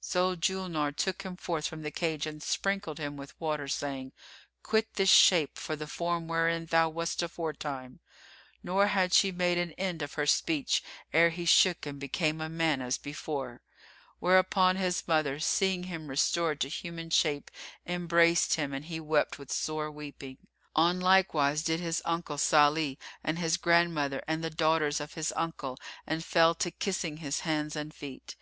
[0.00, 4.12] So Julnar took him forth of the cage and sprinkled him with water, saying,
[4.62, 7.98] "Quit this shape for the form wherein thou wast aforetime;"
[8.62, 12.48] nor had she made an end of her speech ere he shook and became a
[12.48, 13.60] man as before:
[14.20, 17.50] whereupon his mother, seeing him restored to human shape,
[17.84, 20.38] embraced him and he wept with sore weeping.
[20.76, 25.32] On like wise did his uncle Salih and his grandmother and the daughters of his
[25.34, 25.76] uncle
[26.06, 28.36] and fell to kissing his hands and feet.